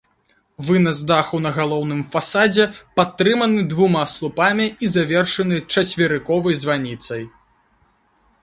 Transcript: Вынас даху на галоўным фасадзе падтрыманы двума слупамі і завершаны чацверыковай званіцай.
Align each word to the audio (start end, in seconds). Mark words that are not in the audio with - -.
Вынас 0.67 1.01
даху 1.11 1.37
на 1.45 1.49
галоўным 1.57 1.99
фасадзе 2.15 2.65
падтрыманы 2.99 3.61
двума 3.75 4.03
слупамі 4.15 4.67
і 4.87 4.91
завершаны 4.97 5.63
чацверыковай 5.77 6.61
званіцай. 6.65 7.23